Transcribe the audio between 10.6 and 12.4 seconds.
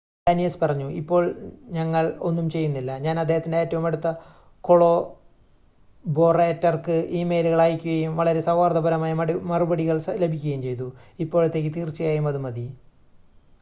ചെയ്തു. ഇപ്പോഴത്തേക്ക് തീർച്ചയായും